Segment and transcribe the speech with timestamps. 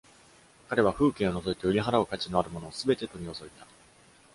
[0.67, 3.67] 彼は風景を除いて、売り払う価値のあるものをすべて取り除いた。